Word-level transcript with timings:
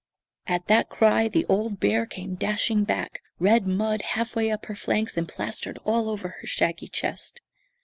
At 0.47 0.65
that 0.65 0.89
cry 0.89 1.27
the 1.27 1.45
old 1.45 1.79
bear 1.79 2.07
came 2.07 2.33
dashing 2.33 2.85
back, 2.85 3.21
red 3.37 3.67
mud 3.67 4.01
half 4.01 4.35
way 4.35 4.49
up 4.49 4.65
her 4.65 4.73
flanks 4.73 5.15
and 5.15 5.27
plastered 5.27 5.77
all 5.85 6.09
over 6.09 6.37
her 6.41 6.47
shaggy 6.47 6.87
chest. 6.87 7.39